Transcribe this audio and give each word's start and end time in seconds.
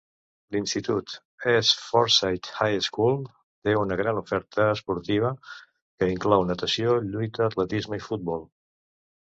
L'institut 0.53 1.11
East 1.51 1.83
Forsyth 1.89 2.49
High 2.61 2.79
School 2.87 3.19
té 3.69 3.75
una 3.81 3.99
gran 4.01 4.23
oferta 4.23 4.65
esportiva 4.79 5.31
que 5.51 6.11
inclou 6.15 6.49
natació, 6.53 6.99
lluita, 7.13 7.49
atletisme 7.51 8.01
i 8.01 8.07
futbol. 8.09 8.47